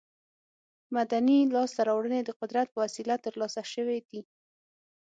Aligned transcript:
مدني 0.95 1.39
لاسته 1.55 1.81
راوړنې 1.89 2.19
د 2.23 2.29
قدرت 2.39 2.67
په 2.71 2.79
وسیله 2.83 3.15
تر 3.25 3.33
لاسه 3.41 3.61
شوې 3.73 3.97
دي. 4.09 4.21